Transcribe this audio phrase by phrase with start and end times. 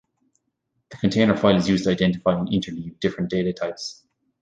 [0.89, 4.03] The container file is used to identify and interleave different data types.